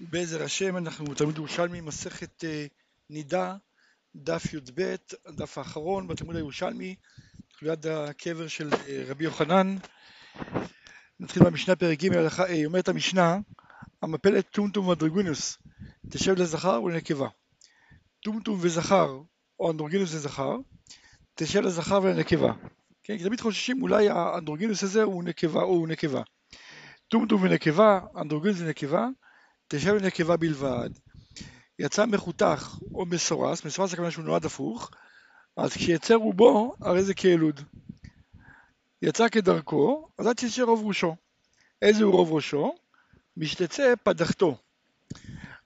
בעזר 0.00 0.42
השם 0.42 0.76
אנחנו 0.76 1.14
תלמוד 1.14 1.36
ירושלמי 1.36 1.80
מסכת 1.80 2.44
אה, 2.44 2.66
נידה 3.10 3.56
דף 4.16 4.54
י"ב 4.54 4.94
הדף 5.26 5.58
האחרון 5.58 6.08
בתלמוד 6.08 6.36
הירושלמי 6.36 6.94
ליד 7.62 7.86
הקבר 7.86 8.48
של 8.48 8.70
אה, 8.74 9.04
רבי 9.06 9.24
יוחנן. 9.24 9.76
נתחיל 11.20 11.44
במשנה 11.44 11.76
פרק 11.76 11.98
ג' 11.98 12.14
אה, 12.14 12.64
אומרת 12.64 12.88
המשנה 12.88 13.38
המפלת 14.02 14.48
טומטום 14.50 14.88
ואנדרגונוס 14.88 15.58
תשב 16.10 16.34
לזכר 16.38 16.82
ולנקבה. 16.82 17.28
טומטום 18.22 18.58
וזכר 18.60 19.20
או 19.60 19.70
אנדרוגינוס 19.70 20.14
וזכר 20.14 20.56
תשב 21.34 21.60
לזכר 21.60 22.00
ולנקבה. 22.02 22.52
כן, 23.02 23.18
כי 23.18 23.24
תמיד 23.24 23.40
חוששים 23.40 23.82
אולי 23.82 24.08
האנדרוגינוס 24.08 24.82
הזה 24.82 25.02
הוא 25.02 25.24
נקבה 25.24 25.62
או 25.62 25.74
הוא 25.74 25.88
נקבה. 25.88 26.22
טומטום 27.08 27.42
ונקבה 27.42 28.00
אנדרוגינוס 28.16 28.60
ונקבה 28.60 29.06
תשב 29.72 29.94
לנקבה 29.94 30.36
בלבד, 30.36 30.90
יצא 31.78 32.06
מחותך 32.06 32.78
או 32.94 33.06
מסורס, 33.06 33.64
מסורס 33.64 33.94
כמובן 33.94 34.10
שהוא 34.10 34.24
נולד 34.24 34.44
הפוך, 34.44 34.90
אז 35.56 35.72
כשיצא 35.72 36.14
רובו, 36.14 36.76
הרי 36.80 37.02
זה 37.02 37.14
כילוד. 37.14 37.60
יצא 39.02 39.28
כדרכו, 39.28 40.08
אז 40.18 40.26
עד 40.26 40.38
שיצא 40.38 40.62
רוב 40.62 40.86
ראשו. 40.86 41.16
איזה 41.82 42.04
הוא 42.04 42.12
רוב 42.12 42.32
ראשו? 42.32 42.74
משתצא 43.36 43.94
פדחתו. 44.04 44.56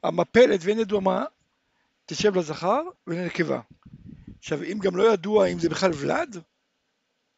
המפלת 0.03 0.61
ואין 0.63 0.79
ידוע 0.79 1.01
מה, 1.01 1.25
תשב 2.07 2.37
לזכר 2.37 2.83
ולנקבה. 3.07 3.61
עכשיו, 4.39 4.63
אם 4.63 4.79
גם 4.83 4.97
לא 4.97 5.13
ידוע 5.13 5.47
אם 5.47 5.59
זה 5.59 5.69
בכלל 5.69 5.91
ולד, 5.95 6.37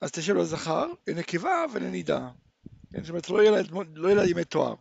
אז 0.01 0.11
תשב 0.11 0.35
לזכר, 0.37 0.87
לנקבה 1.07 1.65
ולנידה. 1.73 2.29
כן, 2.93 3.01
זאת 3.01 3.11
אומרת, 3.11 3.31
לא 3.31 3.43
יהיה 3.43 3.51
לה 3.51 3.63
לא 3.95 4.23
ימי 4.23 4.45
תואר. 4.45 4.75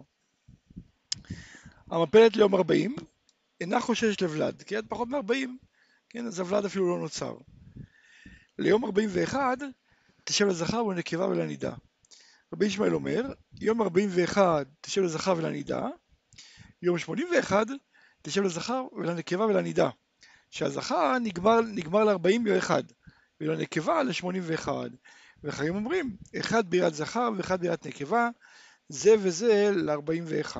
המפלת 1.91 2.35
ליום 2.35 2.55
40 2.55 2.95
אינה 3.61 3.79
חוששת 3.79 4.21
לוולד, 4.21 4.61
כי 4.61 4.75
עד 4.75 4.85
פחות 4.89 5.07
מ-40, 5.07 5.49
כן, 6.09 6.25
אז 6.25 6.39
הוולד 6.39 6.65
אפילו 6.65 6.89
לא 6.89 6.99
נוצר. 6.99 7.37
ליום 8.59 8.85
41 8.85 9.57
תשב 10.23 10.45
לזכר 10.45 10.85
ולנקבה 10.85 11.27
ולנידה. 11.27 11.73
רבי 12.53 12.65
ישמעאל 12.65 12.93
אומר, 12.93 13.33
יום 13.61 13.81
41 13.81 14.67
תשב 14.81 15.01
לזכר 15.01 15.33
ולנידה, 15.37 15.87
יום 16.81 16.97
81 16.97 17.67
תשב 18.21 18.41
לזכר 18.41 18.83
ולנקבה 18.93 19.45
ולנידה. 19.45 19.89
שהזכר 20.49 21.19
נגמר, 21.19 21.61
נגמר 21.61 22.03
ל-41 22.03 22.71
ולנקבה 23.41 24.03
ל-81. 24.03 24.69
וחיים 25.43 25.75
אומרים, 25.75 26.17
אחד 26.39 26.69
בירת 26.69 26.93
זכר 26.93 27.29
ואחד 27.37 27.61
בירת 27.61 27.85
נקבה, 27.85 28.29
זה 28.89 29.15
וזה 29.19 29.71
ל-41. 29.75 30.57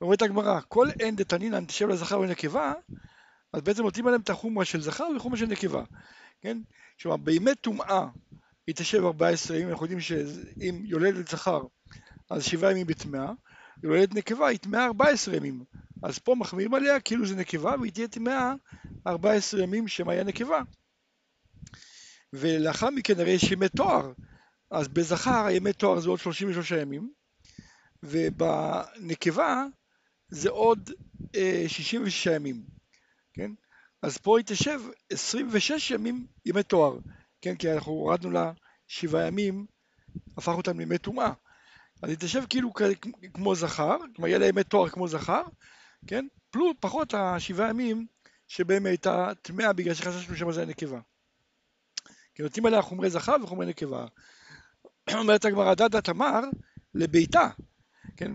אומרת 0.00 0.22
הגמרא, 0.22 0.60
כל 0.68 0.88
אין 1.00 1.16
דתנינן 1.16 1.64
תשב 1.64 1.88
לזכר 1.88 2.20
ולנקבה, 2.20 2.72
אז 3.52 3.62
בעצם 3.62 3.82
נותנים 3.82 4.06
עליהם 4.06 4.20
את 4.20 4.30
החומרה 4.30 4.64
של 4.64 4.80
זכר 4.80 5.06
וחומרה 5.16 5.38
של 5.38 5.46
נקבה, 5.46 5.82
כן? 6.40 6.58
כלומר, 7.02 7.16
בימי 7.16 7.54
טומאה 7.54 8.06
היא 8.66 8.74
תשב 8.74 9.04
14 9.04 9.56
ימים, 9.56 9.68
אנחנו 9.68 9.84
יודעים 9.84 10.00
שאם 10.00 10.82
יולדת 10.84 11.28
זכר, 11.28 11.62
אז 12.30 12.44
שבעה 12.44 12.70
ימים 12.70 12.86
בטמאה, 12.86 13.32
יולדת 13.82 14.14
נקבה 14.14 14.46
היא 14.46 14.58
טמאה 14.58 14.86
14 14.86 15.36
ימים, 15.36 15.64
אז 16.02 16.18
פה 16.18 16.34
מחמירים 16.34 16.74
עליה 16.74 17.00
כאילו 17.00 17.26
זה 17.26 17.36
נקבה, 17.36 17.74
והיא 17.80 17.92
תהיה 17.92 18.08
טמאה 18.08 18.52
14 19.06 19.62
ימים 19.62 19.88
שמה 19.88 20.12
היה 20.12 20.24
נקבה. 20.24 20.62
ולאחר 22.32 22.90
מכן 22.90 23.20
הרי 23.20 23.30
יש 23.30 23.52
ימי 23.52 23.68
תואר, 23.68 24.12
אז 24.70 24.88
בזכר 24.88 25.46
הימי 25.46 25.72
תואר 25.72 26.00
זה 26.00 26.10
עוד 26.10 26.18
33 26.18 26.70
ימים, 26.70 27.10
ובנקבה 28.02 29.64
זה 30.30 30.50
עוד 30.50 30.90
אה, 31.34 31.64
66 31.68 32.26
ימים, 32.26 32.62
כן? 33.32 33.50
אז 34.02 34.18
פה 34.18 34.36
תשב 34.46 34.80
26 35.10 35.90
ימים 35.90 36.26
ימי 36.46 36.62
תואר, 36.62 36.98
כן? 37.40 37.56
כי 37.56 37.72
אנחנו 37.72 37.92
הורדנו 37.92 38.30
לה 38.30 38.52
שבעה 38.88 39.26
ימים, 39.26 39.66
הפך 40.36 40.52
אותם 40.52 40.78
לימי 40.78 40.98
טומאה. 40.98 41.32
אז 42.02 42.10
תשב 42.18 42.42
כאילו 42.48 42.72
כמו 43.34 43.54
זכר, 43.54 43.96
כלומר 44.16 44.28
יהיה 44.28 44.38
לה 44.38 44.46
ימי 44.46 44.64
תואר 44.64 44.88
כמו 44.88 45.08
זכר, 45.08 45.42
כן? 46.06 46.26
פלוס 46.50 46.76
פחות 46.80 47.14
השבעה 47.14 47.70
ימים 47.70 48.06
שבהם 48.48 48.86
הייתה 48.86 49.32
טמאה 49.42 49.72
בגלל 49.72 49.94
שחששנו 49.94 50.36
שמה 50.36 50.52
זה 50.52 50.62
הנקבה. 50.62 51.00
כי 52.34 52.42
נותנים 52.42 52.66
עליה 52.66 52.82
חומרי 52.82 53.10
זכר 53.10 53.36
וחומרי 53.42 53.66
נקבה. 53.66 54.06
אומרת 55.14 55.44
הגמרא 55.44 55.74
דדה 55.74 56.00
תמר 56.00 56.40
לביתה, 56.94 57.48
כן? 58.16 58.32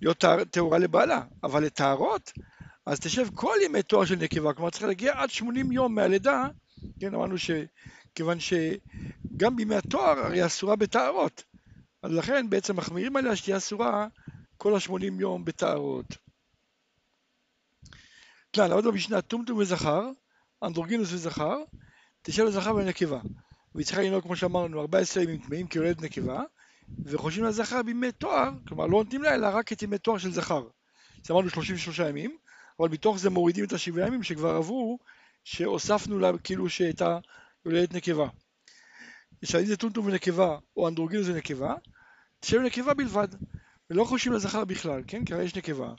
להיות 0.00 0.24
טהורה 0.50 0.78
לבעלה, 0.78 1.22
אבל 1.42 1.64
לטהרות, 1.64 2.32
אז 2.86 3.00
תשב 3.00 3.26
כל 3.34 3.56
ימי 3.64 3.82
תואר 3.82 4.04
של 4.04 4.16
נקבה, 4.16 4.52
כלומר 4.52 4.70
צריך 4.70 4.84
להגיע 4.84 5.12
עד 5.16 5.30
80 5.30 5.72
יום 5.72 5.94
מהלידה, 5.94 6.46
כן, 7.00 7.14
אמרנו 7.14 7.34
שכיוון 7.38 8.38
שגם 8.40 9.56
בימי 9.56 9.74
התואר 9.74 10.18
הרי 10.18 10.46
אסורה 10.46 10.76
בטהרות, 10.76 11.44
אז 12.02 12.12
לכן 12.12 12.50
בעצם 12.50 12.76
מחמירים 12.76 13.16
עליה 13.16 13.36
שתהיה 13.36 13.56
אסורה 13.56 14.06
כל 14.56 14.74
ה-80 14.74 15.20
יום 15.20 15.44
בטהרות. 15.44 16.06
תלן, 18.50 18.68
לעבוד 18.68 18.84
במשנה 18.84 19.20
טומטום 19.20 19.58
וזכר, 19.58 20.10
אנדרוגינוס 20.62 21.12
וזכר, 21.12 21.56
תשב 22.22 22.44
לזכר 22.44 22.74
ולנקבה. 22.74 23.20
והיא 23.74 23.86
צריכה 23.86 24.02
לנהוג 24.02 24.22
כמו 24.22 24.36
שאמרנו 24.36 24.80
14 24.80 25.22
ימים 25.22 25.38
טמאים 25.38 25.66
כיולדת 25.66 26.02
נקבה, 26.02 26.42
וחושבים 27.04 27.44
על 27.44 27.52
זכר 27.52 27.82
בימי 27.82 28.12
תואר, 28.12 28.50
כלומר 28.68 28.86
לא 28.86 28.98
נותנים 28.98 29.22
לה 29.22 29.34
אלא 29.34 29.46
רק 29.52 29.72
את 29.72 29.82
ימי 29.82 29.98
תואר 29.98 30.18
של 30.18 30.32
זכר. 30.32 30.68
אז 31.24 31.30
אמרנו 31.30 31.50
33 31.50 31.98
ימים, 31.98 32.36
אבל 32.80 32.88
מתוך 32.88 33.18
זה 33.18 33.30
מורידים 33.30 33.64
את 33.64 33.72
השבעה 33.72 34.06
ימים 34.06 34.22
שכבר 34.22 34.56
עברו, 34.56 34.98
שהוספנו 35.44 36.18
לה 36.18 36.30
כאילו 36.44 36.68
שהייתה 36.68 37.18
יולדת 37.64 37.94
נקבה. 37.94 38.28
אם 39.54 39.64
זה 39.64 39.76
טומטום 39.76 40.06
ונקבה, 40.06 40.58
או 40.76 40.88
אנדרוגינוס 40.88 41.26
ונקבה, 41.28 41.74
תשב 42.40 42.58
נקבה 42.58 42.94
בלבד, 42.94 43.28
ולא 43.90 44.04
חושבים 44.04 44.32
לזכר 44.32 44.64
בכלל, 44.64 45.02
כן? 45.06 45.24
כי 45.24 45.34
הרי 45.34 45.44
יש 45.44 45.56
נקבה. 45.56 45.94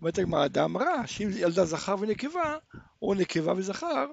אומרת 0.00 0.18
הגמרא, 0.18 0.44
אדם 0.44 0.76
רע, 0.76 1.06
שאם 1.06 1.28
ילדה 1.36 1.64
זכר 1.64 1.96
ונקבה, 2.00 2.56
או 3.02 3.14
נקבה 3.14 3.52
וזכר, 3.56 4.06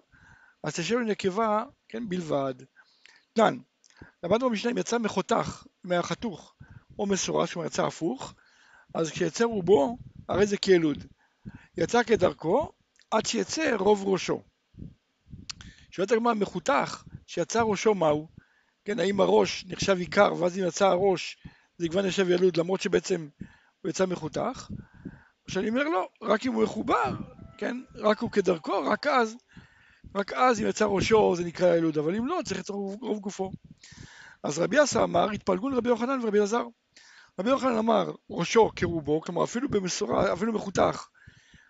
אז 0.64 0.75
תשב 0.75 0.96
לנקבה, 0.96 1.64
כן, 1.90 2.09
בלבד. 2.09 2.53
תנן, 3.34 3.58
למדנו 4.24 4.50
במשנה 4.50 4.72
אם 4.72 4.78
יצא 4.78 4.97
מחותך, 4.97 5.64
מהחתוך 5.84 6.56
או 7.00 7.06
מסורס, 7.06 7.53
כלומר 7.53 7.68
יצא 7.68 7.86
הפוך, 7.86 8.34
אז 8.94 9.12
כשיצא 9.12 9.44
רובו, 9.44 9.97
הרי 10.30 10.46
זה 10.46 10.58
כילוד. 10.58 11.06
יצא 11.78 12.03
כדרכו, 12.03 12.72
עד 13.12 13.25
שיצא 13.25 13.75
רוב 13.80 14.03
ראשו. 14.08 14.41
שואלת 15.91 16.12
הגמרא, 16.12 16.34
מחותך, 16.34 17.03
שיצא 17.28 17.62
ראשו 17.62 17.96
מהו? 17.96 18.28
כן, 18.86 19.00
האם 19.00 19.22
הראש 19.22 19.66
נחשב 19.68 19.97
עיקר, 19.97 20.34
ואז 20.34 20.59
אם 20.59 20.68
יצא 20.68 20.88
הראש, 20.88 21.38
זה 21.78 21.90
כבר 21.90 22.02
נחשב 22.02 22.30
ילוד, 22.30 22.58
למרות 22.58 22.81
שבעצם 22.81 23.30
הוא 23.81 23.90
יצא 23.90 24.06
מחותך? 24.06 24.70
שאני 25.47 25.70
אומר 25.70 25.84
לא, 25.84 26.09
רק 26.22 26.46
אם 26.46 26.53
הוא 26.53 26.64
מחובר, 26.64 27.16
כן, 27.58 27.78
רק 27.96 28.20
הוא 28.20 28.31
כדרכו, 28.31 28.84
רק 28.86 29.08
אז, 29.08 29.36
רק 30.16 30.34
אז 30.34 30.62
אם 30.62 30.68
יצא 30.68 30.86
ראשו 30.86 31.36
זה 31.36 31.44
נקרא 31.44 31.75
ילוד, 31.75 31.97
אבל 31.97 32.16
אם 32.16 32.25
לא, 32.25 32.40
צריך 32.46 32.70
רוב, 32.70 33.03
רוב 33.03 33.20
גופו. 33.20 33.52
אז 34.44 34.59
רבי 34.59 34.84
אסא 34.84 35.03
אמר, 35.03 35.29
התפלגו 35.29 35.69
לרבי 35.69 35.90
יוחנן 35.90 36.19
ורבי 36.24 36.38
אלעזר. 36.38 36.63
רבי 37.40 37.50
יוחנן 37.50 37.78
אמר, 37.78 38.12
ראשו 38.29 38.69
כרובו, 38.75 39.22
כלומר 39.22 39.44
אפילו 39.44 39.69
במסורה, 39.69 40.34
אפילו 40.34 40.53
מחותך, 40.53 41.07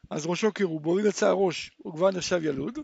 אז 0.09 0.25
ראשו 0.25 0.53
כרובו, 0.53 0.99
אם 0.99 1.05
יצא 1.05 1.27
הראש, 1.27 1.71
הוא 1.77 1.93
כבר 1.93 2.11
נחשב 2.11 2.43
ילוד. 2.43 2.79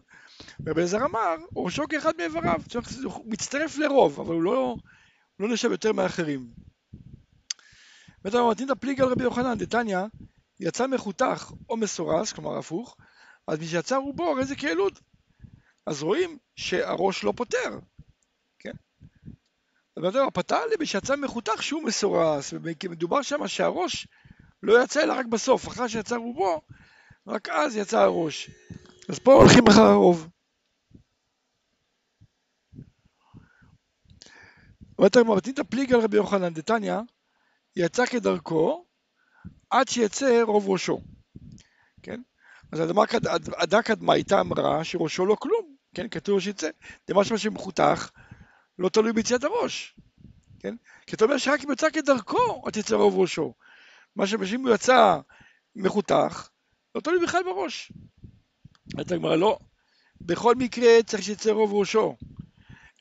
ורבי 0.65 0.81
אלעזר 0.81 1.05
אמר, 1.05 1.35
ראשו 1.55 1.83
כאחד 1.89 2.13
מאיבריו, 2.17 2.61
הוא 3.03 3.25
מצטרף 3.25 3.77
לרוב, 3.77 4.19
אבל 4.19 4.33
הוא 4.33 4.43
לא, 4.43 4.75
לא 5.39 5.49
נחשב 5.49 5.71
יותר 5.71 5.93
מאחרים. 5.93 6.47
ואתה 8.25 8.39
אומר, 8.39 8.53
תנא 8.53 8.73
פליג 8.73 9.01
על 9.01 9.07
רבי 9.07 9.23
יוחנן, 9.23 9.57
דתניא, 9.57 9.99
יצא 10.59 10.87
מחותך 10.87 11.51
או 11.69 11.77
מסורס, 11.77 12.33
כלומר 12.33 12.57
הפוך, 12.57 12.97
אז 13.47 13.59
מי 13.59 13.67
שיצא 13.67 13.95
רובו 13.95 14.31
הרי 14.31 14.45
זה 14.45 14.55
כילוד. 14.55 14.99
אז 15.85 16.03
רואים 16.03 16.37
שהראש 16.55 17.23
לא 17.23 17.33
פותר, 17.35 17.79
אבל 19.97 20.27
הפתר 20.27 20.65
לי 20.79 20.85
שיצא 20.85 21.15
מחותך 21.15 21.63
שהוא 21.63 21.83
מסורס, 21.83 22.53
ומדובר 22.53 23.21
שם 23.21 23.47
שהראש 23.47 24.07
לא 24.63 24.83
יצא 24.83 25.03
אלא 25.03 25.13
רק 25.13 25.25
בסוף, 25.25 25.67
אחרי 25.67 25.89
שיצא 25.89 26.15
רובו, 26.15 26.61
רק 27.27 27.49
אז 27.49 27.75
יצא 27.75 27.99
הראש. 27.99 28.49
אז 29.09 29.19
פה 29.19 29.33
הולכים 29.33 29.67
אחר 29.67 29.81
הרוב. 29.81 30.27
אומרת 34.97 35.15
הגמרא, 35.15 35.37
מתנית 35.37 35.59
פליג 35.59 35.93
על 35.93 35.99
רבי 35.99 36.17
יוחנן 36.17 36.53
דתניא, 36.53 36.95
יצא 37.75 38.05
כדרכו 38.05 38.85
עד 39.69 39.87
שיצא 39.87 40.41
רוב 40.43 40.69
ראשו. 40.69 41.01
כן? 42.03 42.21
אז 42.71 42.79
הדק 43.57 43.89
אדמייתא 43.91 44.41
אמרה 44.41 44.83
שראשו 44.83 45.25
לא 45.25 45.35
כלום, 45.39 45.75
כן? 45.95 46.07
כתוב 46.09 46.39
שיצא. 46.39 46.69
זה 47.07 47.13
משהו 47.13 47.37
שמחותך, 47.37 48.09
לא 48.79 48.89
תלוי 48.89 49.13
ביציאת 49.13 49.43
הראש, 49.43 49.95
כן? 50.59 50.75
כי 51.07 51.15
אתה 51.15 51.25
אומר 51.25 51.37
שרק 51.37 51.63
אם 51.63 51.71
יצא 51.71 51.89
כדרכו, 51.89 52.63
אז 52.65 52.71
תצא 52.71 52.95
רוב 52.95 53.19
ראשו. 53.19 53.53
מה 54.15 54.27
שאם 54.27 54.67
הוא 54.67 54.75
יצא 54.75 55.19
מחותך, 55.75 56.49
לא 56.95 57.01
תלוי 57.01 57.19
בכלל 57.23 57.43
בראש. 57.43 57.91
אומרת 58.93 59.11
הגמרא, 59.11 59.35
לא, 59.35 59.59
בכל 60.21 60.55
מקרה 60.55 61.03
צריך 61.05 61.23
שיצא 61.23 61.51
רוב 61.51 61.73
ראשו. 61.73 62.15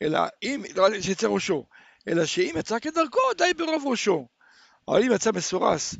אלא 0.03 0.21
אם, 0.43 0.63
לא 0.75 1.01
שיצא 1.01 1.27
ראשו, 1.27 1.67
אלא 2.09 2.27
שאם 2.27 2.55
יצא 2.59 2.79
כדרכו, 2.79 3.21
די 3.39 3.55
ברוב 3.57 3.87
ראשו. 3.87 4.29
אבל 4.89 5.03
אם 5.03 5.13
יצא 5.15 5.33
מסורס, 5.33 5.95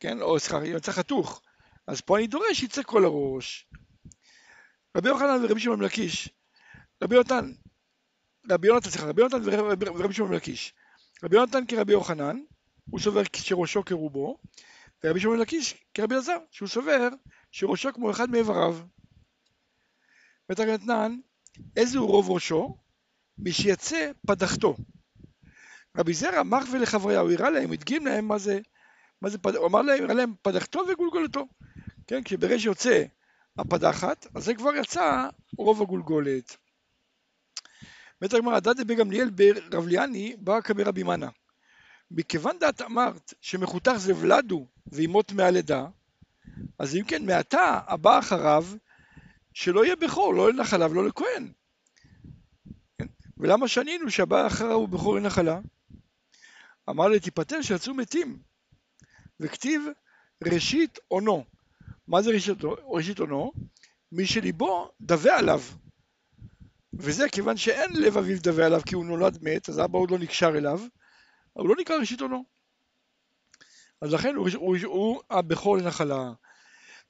כן, 0.00 0.22
או 0.22 0.38
סליחה, 0.38 0.58
אם 0.58 0.76
יצא 0.76 0.92
חתוך, 0.92 1.42
אז 1.86 2.00
פה 2.00 2.18
אני 2.18 2.26
דורש 2.26 2.60
שיצא 2.60 2.82
כל 2.82 3.04
הראש. 3.04 3.66
רבי 4.96 5.08
יוחנן 5.08 5.44
ורבי 5.44 5.60
שמעון 5.60 5.82
לקיש, 5.82 6.28
רבי 7.02 7.14
יונתן, 7.14 7.52
רבי 8.50 8.68
יונתן, 8.68 8.90
סליחה, 8.90 9.06
רבי 9.06 9.22
יונתן 9.22 9.38
ורבי 9.78 10.14
שמעון 10.14 10.34
לקיש. 10.34 10.74
רבי 11.24 11.36
יונתן 11.36 11.66
כרבי 11.68 11.92
יוחנן, 11.92 12.40
הוא 12.90 13.00
סובר 13.00 13.22
שראשו 13.36 13.84
כרובו, 13.84 14.38
ורבי 15.04 15.20
שמעון 15.20 15.38
לקיש 15.38 15.84
כרבי 15.94 16.14
אלעזר, 16.14 16.36
שהוא 16.50 16.68
סובר 16.68 17.08
שראשו 17.50 17.92
כמו 17.92 18.10
אחד 18.10 18.30
מאיבריו. 18.30 18.78
ותגן 20.50 20.74
אתנן, 20.74 21.16
איזה 21.76 21.98
הוא 21.98 22.08
רוב 22.08 22.30
ראשו? 22.30 22.76
מי 23.38 23.52
שיצא 23.52 24.10
פדחתו. 24.26 24.76
רבי 25.96 26.14
זרע 26.14 26.42
מח 26.42 26.64
ולחבריה, 26.72 27.20
הוא 27.20 27.32
הראה 27.32 27.50
להם, 27.50 27.72
הדגים 27.72 28.06
להם 28.06 28.28
מה 28.28 28.38
זה, 28.38 28.58
מה 29.22 29.28
זה 29.28 29.38
פד... 29.38 29.56
הוא 29.56 29.66
אמר 29.66 29.82
להם, 29.82 30.04
הראה 30.04 30.14
להם 30.14 30.34
פדחתו 30.42 30.80
וגולגולתו. 30.88 31.48
כן, 32.06 32.22
כשברגע 32.24 32.58
שיוצא 32.58 33.04
הפדחת, 33.58 34.26
אז 34.34 34.44
זה 34.44 34.54
כבר 34.54 34.70
יצא 34.74 35.28
רוב 35.58 35.82
הגולגולת. 35.82 36.56
אומרת 38.22 38.34
הגמרא, 38.34 38.60
דדי 38.60 38.84
בגמליאל 38.84 39.30
ברב 39.30 39.86
ליאני 39.86 40.36
בא 40.38 40.60
כברבי 40.60 41.02
מנא. 41.02 41.28
מכיוון 42.10 42.58
דעת 42.58 42.82
אמרת 42.82 43.34
שמחותך 43.40 43.92
זה 43.96 44.12
ולדו 44.16 44.66
וימות 44.86 45.32
מהלידה, 45.32 45.86
אז 46.78 46.96
אם 46.96 47.04
כן, 47.04 47.26
מעתה 47.26 47.80
הבא 47.86 48.18
אחריו, 48.18 48.66
שלא 49.54 49.84
יהיה 49.84 49.96
בכור, 49.96 50.34
לא 50.34 50.52
לנחלה 50.52 50.90
ולא 50.90 51.06
לכהן. 51.06 51.52
כן? 52.98 53.06
ולמה 53.38 53.68
שנינו 53.68 54.10
שהבא 54.10 54.46
אחריו 54.46 54.72
הוא 54.72 54.88
בכור 54.88 55.16
לנחלה? 55.16 55.60
אמר 56.88 57.08
לי, 57.08 57.20
תיפטר 57.20 57.62
שיצאו 57.62 57.94
מתים. 57.94 58.38
וכתיב 59.40 59.82
ראשית 60.44 60.98
עונו. 61.08 61.44
מה 62.08 62.22
זה 62.22 62.30
ראשית 62.88 63.18
עונו? 63.18 63.52
מי 64.12 64.26
שליבו 64.26 64.90
דווה 65.00 65.38
עליו. 65.38 65.60
וזה 66.94 67.28
כיוון 67.28 67.56
שאין 67.56 67.90
לב 68.02 68.16
אביו 68.18 68.42
דווה 68.42 68.66
עליו 68.66 68.80
כי 68.86 68.94
הוא 68.94 69.04
נולד 69.04 69.38
מת, 69.42 69.68
אז 69.68 69.80
אבא 69.80 69.98
עוד 69.98 70.10
לא 70.10 70.18
נקשר 70.18 70.48
אליו, 70.58 70.80
הוא 71.52 71.68
לא 71.68 71.74
נקרא 71.80 71.96
ראשית 71.96 72.20
עונו. 72.20 72.44
אז 74.00 74.12
לכן 74.12 74.34
הוא, 74.34 74.48
הוא, 74.54 74.76
הוא, 74.84 75.20
הבכור 75.30 75.76
לנחלה. 75.76 76.32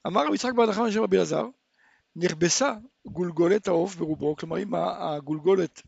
אמר 0.07 0.25
רבי 0.25 0.35
יצחק 0.35 0.53
בר 0.53 0.65
נחמן 0.69 0.89
רבי 0.95 1.17
אלעזר, 1.17 1.45
נכבסה 2.15 2.73
גולגולת 3.05 3.67
העוף 3.67 3.95
ברובו, 3.95 4.35
כלומר 4.35 4.57
אם 4.57 4.75
הגולגולת 4.75 5.81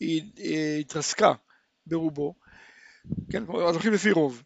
היא 0.00 0.32
התרסקה 0.80 1.32
ברובו, 1.86 2.34
כן, 3.30 3.42
אז 3.42 3.74
הולכים 3.74 3.92
לפי 3.92 4.10
רוב, 4.10 4.42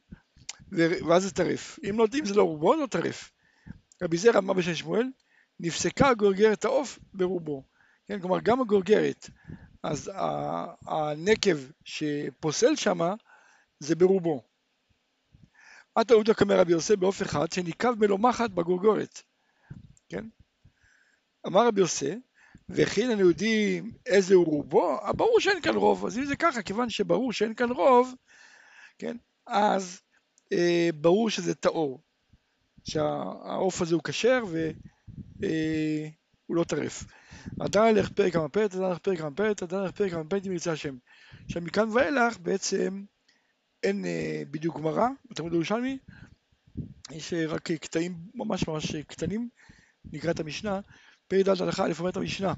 ואז 1.08 1.22
זה 1.22 1.30
טרף. 1.30 1.78
אם, 1.90 1.98
לא, 1.98 2.06
אם 2.18 2.24
זה 2.24 2.34
לא 2.34 2.42
רובו, 2.42 2.74
לא 2.74 2.86
טרף. 2.86 3.32
רבי 4.02 4.16
זרע 4.16 4.38
אמר 4.38 4.54
בשם 4.54 4.74
שמואל, 4.74 5.06
נפסקה 5.60 6.14
גורגרת 6.14 6.64
העוף 6.64 6.98
ברובו. 7.14 7.75
כן, 8.06 8.20
כלומר 8.20 8.40
גם 8.40 8.60
הגורגרת, 8.60 9.30
אז 9.82 10.10
הנקב 10.86 11.56
שפוסל 11.84 12.76
שמה 12.76 13.14
זה 13.80 13.94
ברובו. 13.94 14.42
עתה 15.94 16.14
עודה 16.14 16.34
קמא 16.34 16.52
רבי 16.52 16.72
יוסף 16.72 16.94
בעוף 16.94 17.22
אחד 17.22 17.52
שניקב 17.52 17.94
מלומחת 17.98 18.50
בגורגורת, 18.50 19.22
כן? 20.08 20.24
אמר 21.46 21.66
רבי 21.66 21.80
יוסף, 21.80 22.14
וכי 22.68 23.04
אנו 23.06 23.20
יודעים 23.20 23.92
איזה 24.06 24.34
הוא 24.34 24.46
רובו, 24.46 24.98
ברור 25.16 25.40
שאין 25.40 25.62
כאן 25.62 25.76
רוב, 25.76 26.06
אז 26.06 26.18
אם 26.18 26.24
זה 26.24 26.36
ככה, 26.36 26.62
כיוון 26.62 26.90
שברור 26.90 27.32
שאין 27.32 27.54
כאן 27.54 27.70
רוב, 27.70 28.14
כן, 28.98 29.16
אז 29.46 30.00
אה, 30.52 30.88
ברור 30.94 31.30
שזה 31.30 31.54
טהור, 31.54 32.00
שהעוף 32.84 33.82
הזה 33.82 33.94
הוא 33.94 34.02
כשר 34.04 34.44
והוא 34.44 34.74
אה, 35.44 36.08
לא 36.48 36.64
טרף. 36.64 37.04
עדיין 37.60 37.96
הלך 37.96 38.08
פרק 38.08 38.36
פרק, 38.52 38.74
עדיין 38.74 38.84
הלך 38.84 38.98
פרק 38.98 39.20
פרק, 39.36 39.62
עדיין 39.62 39.82
הלך 39.82 39.90
פרק 39.90 40.12
פרק 40.28 40.46
אם 40.46 40.52
ירצה 40.52 40.72
השם. 40.72 40.96
עכשיו 41.44 41.62
מכאן 41.62 41.88
ואילך 41.88 42.38
בעצם 42.38 43.04
אין 43.82 44.04
אה, 44.04 44.42
בדיוק 44.50 44.76
גמרא, 44.76 45.08
בתלמוד 45.30 45.52
ירושלמי, 45.52 45.98
יש 47.10 47.32
אה, 47.32 47.46
רק 47.46 47.70
קטעים 47.72 48.16
ממש 48.34 48.68
ממש 48.68 48.96
קטנים, 48.96 49.48
נקרא 50.12 50.30
את 50.30 50.40
המשנה, 50.40 50.80
פרק 51.28 51.48
ד' 51.48 51.62
הלכה 51.62 51.84
א' 51.84 51.92
אומרת 51.98 52.16
המשנה, 52.16 52.54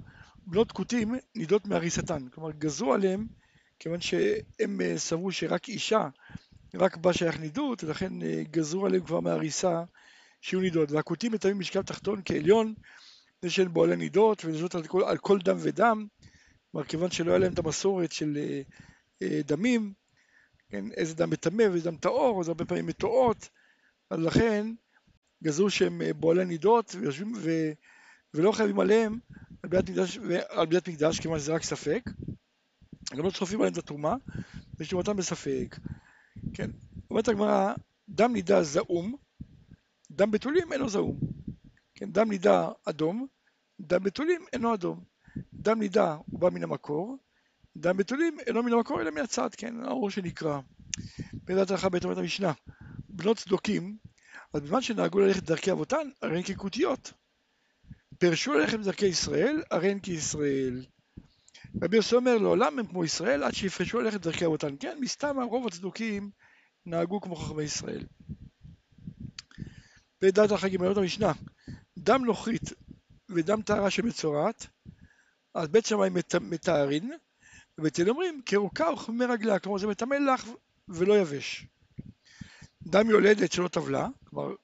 בנות 0.47 0.73
כותים 0.73 1.15
נידות 1.35 1.67
מהריסתן, 1.67 2.29
כלומר 2.29 2.51
גזרו 2.51 2.95
עליהם 2.95 3.27
כיוון 3.79 4.01
שהם 4.01 4.81
אה, 4.81 4.99
סברו 4.99 5.33
שרק 5.33 5.69
אישה, 5.69 6.09
רק 6.75 6.97
בה 6.97 7.13
שייך 7.13 7.41
נידות, 7.41 7.85
ולכן 7.85 8.23
אה, 8.23 8.43
גזרו 8.51 8.87
עליהם 8.87 9.05
כבר 9.05 9.21
מהריסה 9.21 9.83
שיהיו 10.41 10.61
נידות. 10.61 10.91
והכותים 10.93 11.33
מטמאים 11.33 11.59
משקל 11.59 11.83
תחתון 11.83 12.21
כעליון, 12.25 12.75
זה 13.43 13.51
שאין 13.51 13.69
בו 13.69 13.85
עלי 13.85 13.97
נידות, 13.97 14.45
ונזות 14.45 14.75
על 14.75 14.87
כל, 14.87 15.05
על 15.05 15.19
כל 15.19 15.39
דם 15.39 15.57
ודם, 15.61 16.07
כלומר 16.71 16.87
כיוון 16.87 17.11
שלא 17.11 17.31
היה 17.31 17.39
להם 17.39 17.53
את 17.53 17.59
המסורת 17.59 18.13
של 18.13 18.39
אה, 19.23 19.41
דמים, 19.45 19.93
כן, 20.71 20.85
איזה 20.93 21.15
דם 21.15 21.31
מטמא 21.31 21.63
ואיזה 21.63 21.91
דם 21.91 21.97
טהור, 21.97 22.41
אז 22.41 22.49
הרבה 22.49 22.65
פעמים 22.65 22.87
מטועות, 22.87 23.49
אז 24.11 24.21
לכן 24.21 24.67
גזרו 25.45 25.71
שהם 25.71 26.03
בועלי 26.17 26.45
נידות 26.45 26.95
ויושבים 26.95 27.33
ו... 27.37 27.51
ולא 28.35 28.53
חייבים 28.53 28.81
עליהם 28.81 29.19
על 29.63 29.71
ביאת 29.71 29.91
מקדש, 29.91 30.19
על 30.49 30.67
ביאת 30.67 30.89
מקדש 30.89 31.21
כיוון 31.21 31.39
שזה 31.39 31.55
רק 31.55 31.63
ספק, 31.63 32.11
גם 33.17 33.25
לא 33.25 33.31
צופים 33.31 33.61
עליהם 33.61 33.73
את 33.73 33.79
התרומה, 33.79 34.17
ושתרומתם 34.79 35.17
בספק. 35.17 35.77
כן, 36.55 36.71
אומרת 37.11 37.29
הגמרא, 37.29 37.75
דם 38.09 38.33
נידה 38.33 38.63
זעום, 38.63 39.15
דם 40.11 40.31
בתולים 40.31 40.73
אינו 40.73 40.89
זעום. 40.89 41.38
כן, 41.99 42.13
דם 42.13 42.31
נידה 42.31 42.69
אדום, 42.85 43.27
דם 43.81 44.03
בתולים 44.03 44.45
אינו 44.53 44.75
אדום. 44.75 45.05
דם 45.55 45.79
נידה 45.79 46.17
הוא 46.27 46.41
בא 46.41 46.51
מן 46.51 46.63
המקור, 46.63 47.17
דם 47.77 47.97
בתולים 47.97 48.37
אינו 48.47 48.63
מן 48.63 48.73
המקור 48.73 49.01
אלא 49.01 49.11
מהצד, 49.11 49.49
כן, 49.57 49.85
האור 49.85 50.11
שנקרא. 50.11 50.61
בדעת 51.45 51.71
הלכה 51.71 51.89
בית 51.89 52.05
אומרת 52.05 52.19
המשנה, 52.19 52.53
בנות 53.09 53.37
צדוקים, 53.37 53.97
אז 54.55 54.61
בזמן 54.61 54.83
שנהגו 54.83 55.19
ללכת 55.19 55.43
דרכי 55.43 55.73
אבותן, 55.73 56.09
הרי 56.23 56.37
הן 56.37 56.43
ככותיות. 56.43 57.13
פרשו 58.19 58.55
ללכת 58.55 58.79
בדרכי 58.79 59.07
ישראל, 59.07 59.63
הרי 59.71 59.91
הן 59.91 59.99
כישראל. 59.99 60.85
רבי 61.83 61.97
יוסי 61.97 62.15
אומר 62.15 62.39
לעולם 62.39 62.79
הם 62.79 62.87
כמו 62.87 63.05
ישראל 63.05 63.43
עד 63.43 63.55
שיפרשו 63.55 64.01
ללכת 64.01 64.21
דרכי 64.21 64.47
אבותן. 64.47 64.75
כן, 64.81 64.99
מסתם 65.01 65.37
רוב 65.41 65.67
הצדוקים 65.67 66.31
נהגו 66.87 67.21
כמו 67.21 67.37
חכמי 67.37 67.63
ישראל. 67.63 68.05
ודעת 70.23 70.53
החגימיות 70.53 70.97
המשנה, 70.97 71.33
דם 71.99 72.25
נוכרית 72.25 72.73
ודם 73.29 73.63
טהרה 73.63 73.91
שמצורעת, 73.91 74.67
אז 75.55 75.69
בית 75.69 75.87
שמאי 75.87 76.09
מטהרין, 76.41 77.13
ובית 77.79 78.01
אל 78.01 78.11
אומרים 78.11 78.41
כרוקה 78.47 78.91
וכמי 78.93 79.25
רגליה, 79.25 79.59
כלומר 79.59 79.79
זה 79.79 79.87
מטמא 79.87 80.15
לך 80.15 80.49
ולא 80.89 81.19
יבש. 81.19 81.67
דם 82.87 83.11
יולדת 83.11 83.53
שלא 83.53 83.69
טבלה, 83.69 84.09
כלומר 84.25 84.55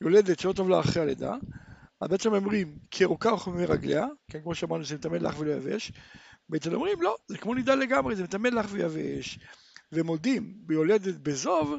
יולדת 0.00 0.38
שלא 0.38 0.52
טבלה 0.52 0.80
אחרי 0.80 1.02
הלידה, 1.02 1.34
אז 2.00 2.08
בעצם 2.08 2.34
אומרים 2.34 2.78
כרוקה 2.90 3.34
וכמי 3.34 3.66
רגליה, 3.66 4.06
כן, 4.30 4.42
כמו 4.42 4.54
שאמרנו 4.54 4.84
זה 4.84 4.94
מטמא 4.94 5.16
לך 5.16 5.38
ולא 5.38 5.52
יבש, 5.52 5.92
בעצם 6.48 6.74
אומרים 6.74 7.02
לא, 7.02 7.16
זה 7.28 7.38
כמו 7.38 7.54
נידה 7.54 7.74
לגמרי, 7.74 8.16
זה 8.16 8.24
מטמא 8.24 8.48
לך 8.48 8.66
ויבש. 8.70 9.38
ומודים 9.92 10.54
ביולדת 10.56 11.14
בזוב 11.14 11.74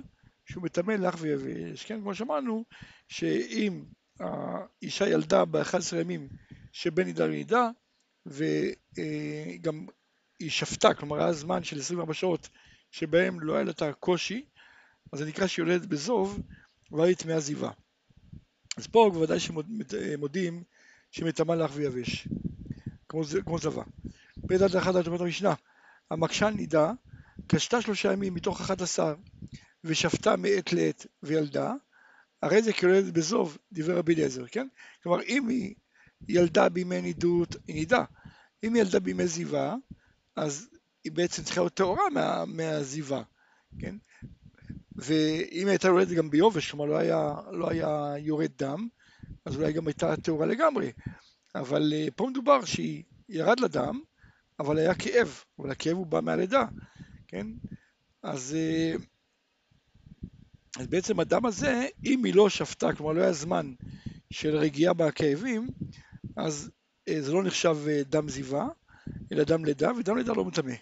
שהוא 0.45 0.63
מטמא 0.63 0.91
לך 0.91 1.15
ויבש. 1.19 1.85
כן, 1.85 2.01
כמו 2.01 2.15
שאמרנו, 2.15 2.65
שאם 3.07 3.83
האישה 4.19 5.09
ילדה 5.09 5.45
ב-11 5.45 5.95
ימים 6.01 6.27
שבין 6.71 7.07
נידה 7.07 7.25
לנידה, 7.25 7.69
וגם 8.25 9.85
היא 10.39 10.49
שפטה, 10.49 10.93
כלומר 10.93 11.19
היה 11.23 11.33
זמן 11.33 11.63
של 11.63 11.79
24 11.79 12.13
שעות 12.13 12.49
שבהם 12.91 13.39
לא 13.39 13.55
היה 13.55 13.63
לה 13.63 13.71
את 13.71 13.81
הקושי, 13.81 14.45
אז 15.11 15.19
זה 15.19 15.25
נקרא 15.25 15.47
שהיא 15.47 15.65
יולדת 15.65 15.85
בזוב, 15.85 16.39
והיה 16.91 17.07
היא 17.07 17.15
טמאה 17.15 17.39
זיווה. 17.39 17.71
אז 18.77 18.88
פה 18.88 19.09
בוודאי 19.13 19.39
שמודים 19.39 20.63
שמטמא 21.11 21.53
לך 21.53 21.71
ויבש, 21.73 22.27
כמו, 23.09 23.21
כמו 23.45 23.59
זבה. 23.59 23.83
פרדת 24.47 24.75
אחד 24.75 24.95
על 24.95 25.03
תורת 25.03 25.21
המשנה, 25.21 25.53
המקשן 26.11 26.53
נידה, 26.57 26.91
קשתה 27.47 27.81
שלושה 27.81 28.13
ימים 28.13 28.33
מתוך 28.33 28.61
אחד 28.61 28.81
עשר, 28.81 29.15
ושפטה 29.83 30.35
מעת 30.35 30.73
לעת 30.73 31.05
וילדה, 31.23 31.73
הרי 32.41 32.62
זה 32.62 32.74
כיולדת 32.74 33.13
בזוב, 33.13 33.58
דברי 33.72 33.96
רבי 33.96 34.13
אליעזר, 34.13 34.48
כן? 34.48 34.67
כלומר, 35.03 35.22
אם 35.22 35.48
היא 35.48 35.75
ילדה 36.27 36.69
בימי 36.69 37.01
נידות, 37.01 37.55
היא 37.67 37.75
נידה. 37.75 38.03
אם 38.63 38.74
היא 38.74 38.81
ילדה 38.81 39.00
בימי 39.00 39.27
זיווה, 39.27 39.75
אז 40.36 40.69
היא 41.03 41.12
בעצם 41.12 41.43
צריכה 41.43 41.62
להיות 41.62 41.74
טהורה 41.74 42.10
מה, 42.13 42.46
מהזיווה, 42.46 43.24
כן? 43.79 43.96
ואם 44.96 45.67
הייתה 45.67 45.88
יולדת 45.88 46.17
גם 46.17 46.29
ביובש, 46.29 46.72
כלומר 46.72 46.86
לא 46.86 46.98
היה, 46.98 47.36
לא 47.51 47.69
היה 47.69 48.13
יורד 48.17 48.51
דם, 48.58 48.88
אז 49.46 49.55
אולי 49.55 49.74
גם 49.74 49.88
הייתה 49.88 50.17
טהורה 50.17 50.46
לגמרי. 50.46 50.91
אבל 51.55 51.93
אה, 51.96 52.08
פה 52.15 52.27
מדובר 52.29 52.65
שהיא 52.65 53.03
ירד 53.29 53.60
לדם, 53.60 54.00
אבל 54.60 54.77
היה 54.77 54.96
כאב, 54.96 55.43
אבל 55.60 55.72
הכאב 55.72 55.98
הוא 55.98 56.08
בא 56.08 56.22
מהלידה, 56.22 56.65
כן? 57.27 57.48
אז, 58.24 58.55
אה, 58.55 58.96
אז 60.79 60.88
בעצם 60.88 61.19
הדם 61.19 61.45
הזה, 61.45 61.88
אם 62.05 62.24
היא 62.24 62.36
לא 62.36 62.50
שפטה, 62.50 62.93
כלומר 62.95 63.13
לא 63.13 63.21
היה 63.21 63.33
זמן 63.33 63.74
של 64.33 64.55
רגיעה 64.55 64.93
בכאבים, 64.93 65.67
אז 66.38 66.71
אה, 67.09 67.21
זה 67.21 67.33
לא 67.33 67.43
נחשב 67.43 67.77
דם 68.05 68.29
זיווה, 68.29 68.67
אלא 69.31 69.43
דם 69.43 69.65
לידה, 69.65 69.91
ודם 69.93 70.17
לידה 70.17 70.33
לא 70.33 70.45
מטמא. 70.45 70.74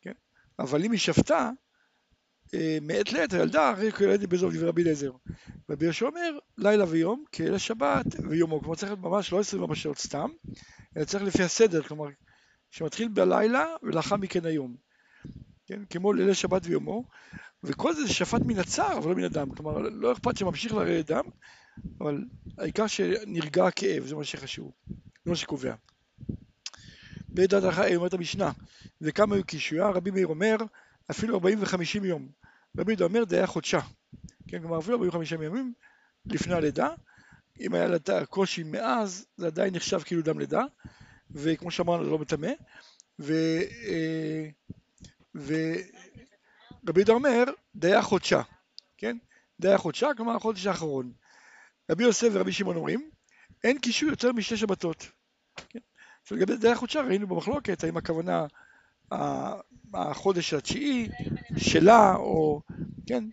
כן? 0.00 0.12
אבל 0.58 0.84
אם 0.84 0.92
היא 0.92 1.00
שפטה, 1.00 1.50
מעת 2.82 3.12
לעת 3.12 3.32
הילדה 3.32 3.68
הרי 3.68 3.92
כילדת 3.92 4.28
בזוב 4.28 4.52
דברי 4.54 4.68
רבי 4.68 4.82
אליעזר. 4.82 5.12
רבי 5.70 5.84
יהושע 5.84 6.06
אומר 6.06 6.38
לילה 6.58 6.84
ויום 6.88 7.24
כאלה 7.32 7.58
שבת 7.58 8.06
ויומו, 8.28 8.60
כלומר 8.60 8.74
צריך 8.74 8.92
להיות 8.92 9.04
ממש 9.04 9.32
לא 9.32 9.40
24 9.40 9.74
שעות 9.74 9.98
סתם, 9.98 10.30
אלא 10.96 11.04
צריך 11.04 11.24
לפי 11.24 11.42
הסדר, 11.42 11.82
כלומר 11.82 12.06
שמתחיל 12.70 13.08
בלילה 13.08 13.66
ולאחר 13.82 14.16
מכן 14.16 14.46
היום. 14.46 14.76
כן, 15.66 15.84
כמו 15.90 16.12
לילה 16.12 16.34
שבת 16.34 16.62
ויומו, 16.64 17.04
וכל 17.64 17.94
זה 17.94 18.08
שפט 18.08 18.40
מן 18.46 18.58
הצער 18.58 18.98
אבל 18.98 19.10
לא 19.10 19.16
מן 19.16 19.24
הדם, 19.24 19.54
כלומר 19.54 19.78
לא 19.78 20.12
אכפת 20.12 20.36
שממשיך 20.36 20.74
לרדת 20.74 21.06
דם, 21.06 21.24
אבל 22.00 22.24
העיקר 22.58 22.86
שנרגע 22.86 23.66
הכאב, 23.66 24.06
זה 24.06 24.16
מה 24.16 24.24
שחשוב, 24.24 24.72
זה 25.24 25.30
מה 25.30 25.36
שקובע. 25.36 25.74
בדעת 27.28 27.64
אחת 27.72 27.84
אומרת 27.94 28.14
המשנה, 28.14 28.50
וכמה 29.00 29.34
היו 29.34 29.44
קישויה, 29.44 29.88
רבי 29.88 30.10
מאיר 30.10 30.26
אומר, 30.26 30.56
אפילו 31.10 31.34
40 31.34 31.60
ו-50 31.60 32.04
יום. 32.04 32.28
רבי 32.78 32.92
יהודה 32.92 33.04
אומר, 33.04 33.24
זה 33.28 33.36
היה 33.36 33.46
חודשה. 33.46 33.80
כן, 34.48 34.60
כלומר 34.60 34.78
אפילו 34.78 34.96
45 34.96 35.32
ימים 35.32 35.72
לפני 36.26 36.54
הלידה, 36.54 36.88
אם 37.60 37.74
היה 37.74 37.88
לידה 37.88 38.26
קושי 38.26 38.62
מאז, 38.62 39.26
זה 39.36 39.46
עדיין 39.46 39.74
נחשב 39.74 40.00
כאילו 40.00 40.22
דם 40.22 40.38
לידה, 40.38 40.64
וכמו 41.30 41.70
שאמרנו, 41.70 42.04
זה 42.04 42.10
לא 42.10 42.18
מטמא, 42.18 42.50
ו... 43.18 43.32
אה, 43.86 44.48
ורבי 46.84 47.00
יהודה 47.00 47.12
אומר, 47.12 47.44
דיה 47.74 48.02
חודשה, 48.02 48.42
כן? 48.98 49.16
דיה 49.60 49.78
חודשה, 49.78 50.08
כלומר 50.16 50.36
החודש 50.36 50.66
האחרון. 50.66 51.12
רבי 51.90 52.04
יוסף 52.04 52.28
ורבי 52.32 52.52
שמעון 52.52 52.76
אומרים, 52.76 53.10
אין 53.64 53.78
קישור 53.78 54.08
יותר 54.08 54.32
משתי 54.32 54.56
שבתות. 54.56 55.08
כן? 55.68 55.78
ולגבי 56.30 56.56
דיה 56.56 56.76
חודשה 56.76 57.00
ראינו 57.00 57.26
במחלוקת, 57.26 57.84
האם 57.84 57.96
הכוונה 57.96 58.46
החודש 59.94 60.54
התשיעי 60.54 61.08
שלה, 61.56 62.14
או, 62.14 62.60
כן? 63.06 63.24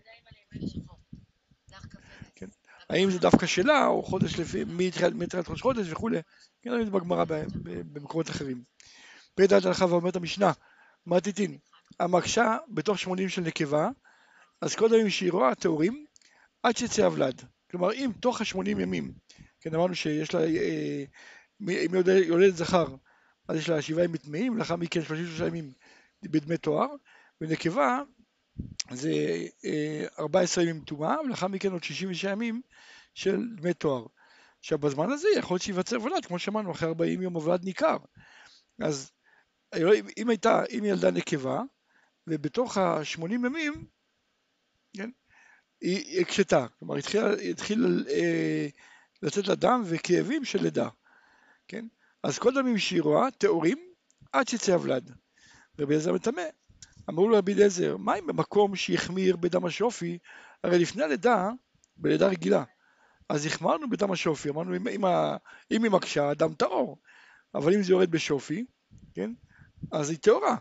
האם 2.90 3.10
זה 3.10 3.18
דווקא 3.18 3.46
שלה, 3.46 3.86
או 3.86 4.02
חודש 4.02 4.40
לפי, 4.40 4.64
מתחילת 4.64 5.48
ראש 5.48 5.62
חודש 5.62 5.86
וכולי, 5.90 6.18
כן, 6.62 6.70
ראינו 6.70 6.90
בגמרא 6.90 7.24
במקומות 7.92 8.30
אחרים. 8.30 8.62
פרק 9.34 9.52
הלכה 9.52 9.86
ואומרת 9.86 10.16
המשנה, 10.16 10.52
מה 11.06 11.20
תיתין? 11.20 11.58
המקשה 12.00 12.56
בתוך 12.68 12.98
שמונים 12.98 13.28
של 13.28 13.42
נקבה, 13.42 13.88
אז 14.60 14.74
קודם 14.74 15.10
שהיא 15.10 15.32
רואה 15.32 15.54
טהורים, 15.54 16.04
עד 16.62 16.76
שיצא 16.76 17.04
הוולד. 17.04 17.42
כלומר, 17.70 17.92
אם 17.92 18.10
תוך 18.20 18.40
השמונים 18.40 18.80
ימים, 18.80 19.12
כן, 19.60 19.74
אמרנו 19.74 19.94
שיש 19.94 20.34
לה, 20.34 20.40
אה, 20.40 21.04
אם 21.60 21.94
יולדת 22.26 22.56
זכר, 22.56 22.86
אז 23.48 23.56
יש 23.56 23.68
לה 23.68 23.82
שבעה 23.82 24.04
ימים 24.04 24.16
טמאים, 24.16 24.58
לאחר 24.58 24.76
מכן 24.76 25.02
שלושים 25.02 25.24
ושלושה 25.24 25.46
ימים 25.46 25.72
בדמי 26.22 26.56
תואר, 26.56 26.88
ונקבה 27.40 28.02
זה 28.90 29.12
14 30.18 30.64
אה, 30.64 30.70
ימים 30.70 30.84
טומאה, 30.84 31.20
ולאחר 31.20 31.48
מכן 31.48 31.72
עוד 31.72 31.84
66 31.84 32.24
ימים 32.24 32.62
של 33.14 33.48
דמי 33.56 33.74
תואר. 33.74 34.06
עכשיו 34.58 34.78
בזמן 34.78 35.10
הזה 35.10 35.28
יכול 35.38 35.54
להיות 35.54 35.62
שייווצר 35.62 36.02
ולד, 36.02 36.26
כמו 36.26 36.38
שאמרנו, 36.38 36.72
אחרי 36.72 36.88
40 36.88 37.22
יום 37.22 37.34
הוולד 37.34 37.64
ניכר. 37.64 37.96
אז 38.82 39.10
אם 40.18 40.28
הייתה, 40.28 40.62
אם 40.78 40.84
ילדה 40.84 41.10
נקבה, 41.10 41.62
ובתוך 42.26 42.78
ה-80 42.78 43.32
ימים, 43.32 43.86
כן, 44.96 45.10
היא 45.80 46.20
הקשתה, 46.20 46.66
כלומר 46.78 46.96
התחיל, 46.96 47.22
התחיל 47.50 48.06
אה, 48.10 48.68
לצאת 49.22 49.48
לה 49.48 49.54
דם 49.54 49.82
וכאבים 49.84 50.44
של 50.44 50.62
לידה, 50.62 50.88
כן? 51.68 51.86
אז 52.22 52.38
כל 52.38 52.54
דמים 52.54 52.78
שהיא 52.78 53.02
רואה, 53.02 53.30
טהורים, 53.30 53.78
עד 54.32 54.48
שיצא 54.48 54.72
הוולד. 54.72 55.10
רבי 55.78 55.92
אליעזר 55.94 56.12
מטמא. 56.12 56.42
אמרו 57.10 57.28
לו 57.28 57.38
רבי 57.38 57.54
אליעזר, 57.54 57.96
מה 57.96 58.14
אם 58.14 58.26
במקום 58.26 58.76
שהחמיר 58.76 59.36
בדם 59.36 59.64
השופי, 59.64 60.18
הרי 60.64 60.78
לפני 60.78 61.02
הלידה, 61.02 61.50
בלידה 61.96 62.28
רגילה, 62.28 62.64
אז 63.28 63.46
החמרנו 63.46 63.90
בדם 63.90 64.12
השופי, 64.12 64.48
אמרנו 64.48 64.76
אם, 64.76 64.88
אם, 64.88 65.04
אם 65.70 65.84
היא 65.84 65.90
מקשה, 65.90 66.30
הדם 66.30 66.54
טהור, 66.54 66.98
אבל 67.54 67.74
אם 67.74 67.82
זה 67.82 67.92
יורד 67.92 68.10
בשופי, 68.10 68.64
כן, 69.14 69.32
אז 69.92 70.10
היא 70.10 70.18
טהורה, 70.18 70.56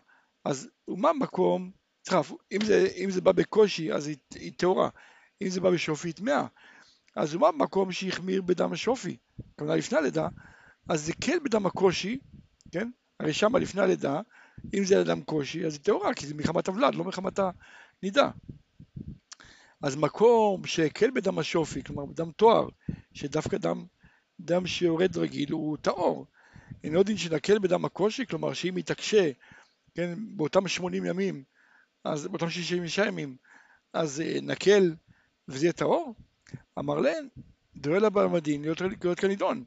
אז 0.49 0.69
ומה 0.87 1.13
מקום, 1.13 1.71
סליחה, 2.05 2.21
אם 2.51 2.59
אם 3.03 3.11
זה 3.11 3.21
בא 3.21 3.31
בקושי 3.31 3.93
אז 3.93 4.07
היא, 4.07 4.17
היא 4.35 4.51
טהורה, 4.57 4.89
אם 5.41 5.49
זה 5.49 5.61
בא 5.61 5.69
בשופי 5.69 6.07
היא 6.07 6.13
טמאה, 6.13 6.45
אז 7.15 7.35
ומה 7.35 7.51
מקום 7.51 7.91
שהחמיר 7.91 8.41
בדם 8.41 8.73
השופי, 8.73 9.17
כלומר 9.59 9.75
לפני 9.75 9.97
הלידה, 9.97 10.27
אז 10.87 11.05
זה 11.05 11.13
כן 11.21 11.37
בדם 11.43 11.65
הקושי, 11.65 12.19
כן, 12.71 12.89
הרי 13.19 13.33
שמה 13.33 13.59
לפני 13.59 13.81
הלידה, 13.81 14.21
אם 14.73 14.83
זה 14.83 15.01
אדם 15.01 15.21
קושי, 15.21 15.65
אז 15.65 15.73
היא 15.73 15.81
טהורה, 15.81 16.13
כי 16.13 16.27
זה 16.27 16.35
מחמת 16.35 16.67
הוולד, 16.67 16.95
לא 16.95 17.03
מחמת 17.03 17.39
הנידה. 17.39 18.29
אז 19.83 19.95
מקום 19.95 20.65
שהקל 20.65 21.11
בדם 21.11 21.39
השופי, 21.39 21.83
כלומר 21.83 22.05
בדם 22.05 22.31
תואר, 22.31 22.67
שדווקא 23.13 23.57
דם, 23.57 23.85
דם 24.39 24.67
שיורד 24.67 25.17
רגיל 25.17 25.51
הוא 25.51 25.77
טהור. 25.81 26.25
אינו 26.83 27.03
דין 27.03 27.17
שנקל 27.17 27.59
בדם 27.59 27.85
הקושי, 27.85 28.25
כלומר 28.25 28.53
שאם 28.53 28.77
יתקשה, 28.77 29.31
כן, 29.99 30.13
באותם 30.35 30.67
80 30.67 31.05
ימים, 31.05 31.43
אז 32.03 32.27
באותם 32.27 32.49
66 32.49 32.97
ימים, 32.97 33.35
אז 33.93 34.21
אה, 34.21 34.37
נקל 34.41 34.95
וזה 35.47 35.65
יהיה 35.65 35.73
טהור? 35.73 36.15
אמר 36.79 36.99
להם, 36.99 37.27
דואל 37.75 38.05
הבא 38.05 38.27
מדין 38.27 38.61
להיות 38.61 38.81
כנידון. 39.19 39.63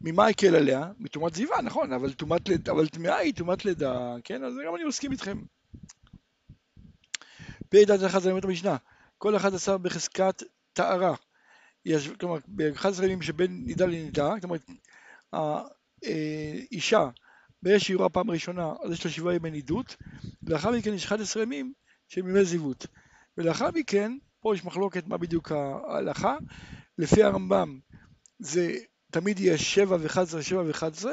ממה 0.00 0.26
הקל 0.26 0.54
עליה? 0.54 0.92
מטומאת 0.98 1.34
זיווה, 1.34 1.62
נכון, 1.62 1.92
אבל 1.92 2.12
טומאת 2.12 2.68
אבל 2.68 2.88
טמאה 2.88 3.16
היא 3.16 3.34
טומאת 3.34 3.64
לידה, 3.64 4.14
כן? 4.24 4.44
אז 4.44 4.52
גם 4.66 4.74
אני 4.76 4.84
מסכים 4.84 5.12
איתכם. 5.12 5.42
פ"ד 7.68 7.90
אחד 7.90 8.18
זה 8.18 8.30
באמת 8.30 8.44
המשנה, 8.44 8.76
כל 9.18 9.36
אחד 9.36 9.54
עשה 9.54 9.78
בחזקת 9.78 10.42
טהרה. 10.72 11.14
כלומר, 12.20 12.38
ב-11 12.48 13.04
ימים 13.04 13.22
שבין 13.22 13.62
נידה 13.64 13.86
לנידה, 13.86 14.34
כלומר, 14.40 14.56
האישה, 16.02 17.08
באש 17.62 17.90
רואה 17.90 18.08
פעם 18.08 18.30
ראשונה, 18.30 18.72
אז 18.84 18.92
יש 18.92 19.04
לה 19.04 19.10
שבעה 19.10 19.34
ימי 19.34 19.50
נידות, 19.50 19.96
ולאחר 20.42 20.70
מכן 20.70 20.94
יש 20.94 21.04
11 21.04 21.42
ימים 21.42 21.72
של 22.08 22.20
ימי 22.20 22.44
זיוות. 22.44 22.86
ולאחר 23.38 23.70
מכן, 23.74 24.12
פה 24.40 24.54
יש 24.54 24.64
מחלוקת 24.64 25.06
מה 25.06 25.18
בדיוק 25.18 25.52
ההלכה, 25.52 26.36
לפי 26.98 27.22
הרמב"ם 27.22 27.78
זה 28.38 28.74
תמיד 29.10 29.40
יהיה 29.40 29.58
שבע 29.58 29.96
וחד 30.00 30.22
עשרה, 30.22 30.42
שבע 30.42 30.62
וחד 30.66 30.92
עשרה, 30.92 31.12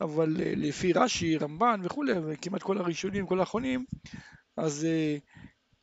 אבל 0.00 0.36
אה, 0.40 0.52
לפי 0.56 0.92
רש"י, 0.92 1.36
רמב"ן 1.36 1.80
וכולי, 1.84 2.12
וכמעט 2.26 2.62
כל 2.62 2.78
הראשונים, 2.78 3.26
כל 3.26 3.40
האחרונים, 3.40 3.84
אז 4.56 4.84
אה, 4.84 5.16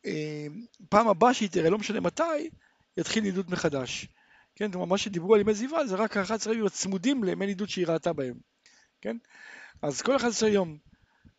אה, 0.06 0.46
פעם 0.88 1.08
הבאה 1.08 1.34
שהיא 1.34 1.48
תראה, 1.48 1.70
לא 1.70 1.78
משנה 1.78 2.00
מתי, 2.00 2.50
יתחיל 2.96 3.22
נידוד 3.22 3.50
מחדש. 3.50 4.08
כן, 4.54 4.70
כלומר 4.70 4.86
מה 4.86 4.98
שדיברו 4.98 5.34
על 5.34 5.40
ימי 5.40 5.54
זיווה 5.54 5.86
זה 5.86 5.96
רק 5.96 6.16
ה-11 6.16 6.52
ימים 6.52 6.66
הצמודים 6.66 7.24
לימי 7.24 7.46
נידוד 7.46 7.68
שהיא 7.68 7.86
ראתה 7.86 8.12
בהם. 8.12 8.34
כן? 9.00 9.16
אז 9.82 10.02
כל 10.02 10.16
11 10.16 10.48
יום 10.48 10.78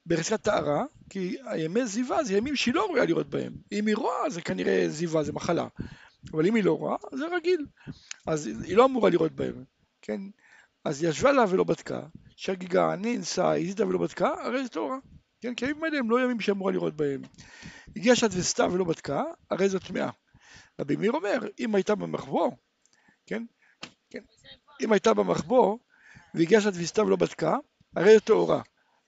בחזקת 0.05 0.41
טהרה, 0.41 0.85
כי 1.09 1.37
הימי 1.45 1.85
זיווה 1.85 2.23
זה 2.23 2.37
ימים 2.37 2.55
שהיא 2.55 2.73
לא 2.73 2.85
רואה 2.85 3.05
לראות 3.05 3.29
בהם. 3.29 3.53
אם 3.71 3.87
היא 3.87 3.95
רואה 3.95 4.29
זה 4.29 4.41
כנראה 4.41 4.85
זיווה, 4.89 5.23
זה 5.23 5.33
מחלה. 5.33 5.67
אבל 6.33 6.45
אם 6.45 6.55
היא 6.55 6.63
לא 6.63 6.77
רואה, 6.77 6.95
זה 7.13 7.25
רגיל. 7.35 7.65
אז 8.27 8.47
היא 8.47 8.77
לא 8.77 8.85
אמורה 8.85 9.09
לראות 9.09 9.31
בהם. 9.31 9.63
כן? 10.01 10.21
אז 10.85 11.01
היא 11.01 11.09
ישבה 11.09 11.31
לה 11.31 11.45
ולא 11.49 11.63
בדקה, 11.63 12.01
שגיגה, 12.35 12.95
נאנסה, 12.95 13.55
הזידה 13.55 13.87
ולא 13.87 13.99
בדקה, 13.99 14.29
הרי 14.43 14.63
זה 14.63 14.69
טהורה. 14.69 14.97
כן? 15.41 15.55
כי 15.55 15.65
הימים 15.65 15.83
האלה 15.83 15.97
הם 15.97 16.09
לא 16.09 16.23
ימים 16.23 16.39
שאמורה 16.39 16.71
לראות 16.71 16.95
בהם. 16.95 17.21
הגיעה 17.95 18.15
שעת 18.15 18.31
וסתה 18.33 18.67
ולא 18.71 18.83
בדקה, 18.83 19.23
הרי 19.49 19.69
זו 19.69 19.79
טמאה. 19.79 20.09
רבי 20.81 20.95
מאיר 20.95 21.11
אומר, 21.11 21.39
אם 21.59 21.75
הייתה 21.75 21.95
במחבוא, 21.95 22.51
כן? 23.25 23.43
כן? 24.09 24.23
אם 24.81 24.91
הייתה 24.91 25.13
במחבוא, 25.13 25.77
והגיעה 26.33 26.61
שעת 26.61 26.73
וסתה 26.77 27.03
ולא 27.03 27.15
בדקה, 27.15 27.57
הרי 27.95 28.13
זו 28.13 28.19
טהורה. 28.19 28.61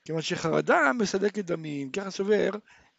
כיוון 0.04 0.22
שחרדה 0.22 0.92
מסדקת 0.98 1.44
דמים, 1.44 1.90
ככה 1.90 2.10
סובר 2.10 2.50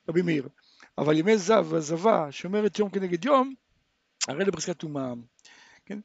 רבי 0.09 0.21
מאיר. 0.21 0.49
אבל 0.97 1.17
ימי 1.17 1.37
זב 1.37 1.65
ועזבה 1.69 2.31
שאומרת 2.31 2.79
יום 2.79 2.89
כנגד 2.89 3.25
יום, 3.25 3.53
הרי 4.27 4.45
לבחזקת 4.45 4.77
טומאה. 4.77 5.13
כן? 5.85 5.99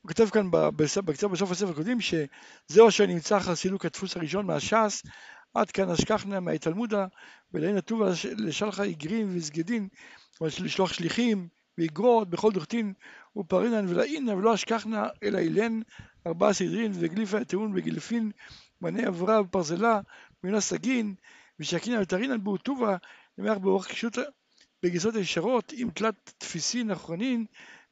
הוא 0.00 0.08
כותב 0.08 0.28
כאן 0.30 0.50
בקצת 0.50 1.04
בסוף 1.04 1.50
הספר 1.50 1.70
הקודם 1.70 1.98
שזהו 2.00 2.88
אשר 2.88 3.06
נמצא 3.06 3.36
אחר 3.36 3.54
סילוק 3.54 3.84
הדפוס 3.84 4.16
הראשון 4.16 4.46
מהש"ס 4.46 5.02
עד 5.54 5.70
כאן 5.70 5.90
אשכחנה 5.90 6.40
מהתלמודה, 6.40 7.06
ולעין 7.54 7.76
הטובה 7.76 8.10
לשלחה 8.36 8.82
איגרים 8.82 9.36
וסגדין, 9.36 9.88
לשלוח 10.40 10.92
שליחים 10.92 11.48
ואיגרות 11.78 12.30
בכל 12.30 12.52
דוכתין 12.52 12.92
ופרינן 13.36 13.88
ולאינא 13.88 14.30
ולא 14.30 14.54
אשכחנה 14.54 15.08
אלא 15.22 15.38
אילן 15.38 15.80
ארבעה 16.26 16.52
סדרין 16.52 16.92
וגליפה 16.94 17.44
טעון 17.44 17.74
בגילפין 17.74 18.30
מנה 18.80 19.08
אברה 19.08 19.40
ופרזלה 19.40 20.00
ומינה 20.42 20.60
סגין 20.60 21.14
ושקינא 21.60 22.00
ותרינן 22.00 22.44
בו 22.44 22.56
טובה 22.56 22.96
למח 23.38 23.58
באורך 23.58 23.86
קישוט 23.86 24.18
בגזרות 24.82 25.14
הישרות 25.14 25.72
עם 25.76 25.90
תלת 25.90 26.32
תפיסין 26.38 26.90
אחרונין 26.90 27.44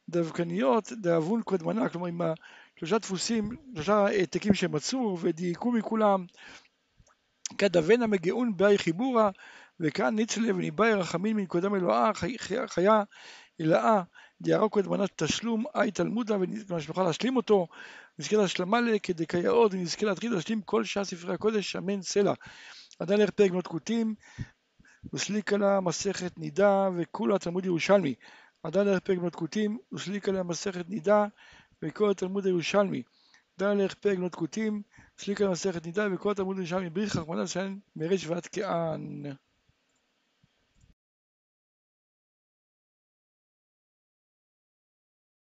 דווקניות 0.09 0.91
דאבון 0.91 1.41
קודמנה 1.41 1.89
כלומר 1.89 2.07
עם 2.07 2.21
שלושה 2.79 2.97
דפוסים, 2.97 3.49
שלושה 3.73 4.05
העתקים 4.05 4.53
שמצאו 4.53 5.17
ודייקו 5.19 5.71
מכולם. 5.71 6.25
כדבנה 7.57 8.07
מגאון 8.07 8.57
באי 8.57 8.77
חיבורה 8.77 9.29
וכאן 9.79 10.15
ניצלה 10.15 10.55
וניבאי 10.55 10.93
רחמין 10.93 11.35
מנקודם 11.35 11.75
אלוהה 11.75 12.11
חיה 12.67 13.03
הילאה 14.43 14.57
דיערה 14.57 14.69
קודמנת 14.69 15.23
תשלום 15.23 15.63
אי 15.75 15.91
תלמודה 15.91 16.37
ונוכל 16.69 17.03
להשלים 17.03 17.35
אותו 17.35 17.67
נזכה 18.19 18.37
להשלמה 18.37 18.77
כדקייאות 19.03 19.73
ונזכה 19.73 20.05
להתחיל 20.05 20.33
להשלים 20.33 20.61
כל 20.61 20.83
שעה 20.83 21.03
ספרי 21.03 21.33
הקודש 21.33 21.75
אמן 21.75 22.01
סלע 22.01 22.33
עדיין 22.99 23.21
ערך 23.21 23.29
פרק 23.29 23.51
בנות 23.51 23.67
כותים 23.67 24.15
וסליקה 25.13 25.57
לה 25.57 25.79
מסכת 25.79 26.37
נידה 26.37 26.89
וכולה 26.97 27.39
תלמוד 27.39 27.65
ירושלמי 27.65 28.15
עדיין 28.63 28.87
ערך 28.87 28.99
פרק 28.99 29.17
בנות 29.17 29.35
כותים 29.35 29.77
וסליקה 29.93 30.31
לה 30.31 30.43
מסכת 30.43 30.89
נידה 30.89 31.25
וכל 31.81 32.11
התלמוד 32.11 32.45
הירושלמי. 32.45 33.03
דן 33.59 33.79
ערך 33.79 33.93
פרק 33.93 34.17
בנות 34.17 34.35
כותים, 34.35 34.81
סליקה 35.17 35.49
מסכת 35.49 35.85
נידה 35.85 36.07
וכל 36.13 36.31
התלמוד 36.31 36.57
הירושלמי 36.57 36.89
בריך 36.89 37.15
רחמנא 37.15 37.41
ליצלן 37.41 37.77
מרש 37.95 38.27
ועד 38.27 38.47
כען. 38.51 39.23